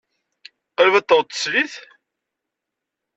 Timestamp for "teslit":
1.33-1.73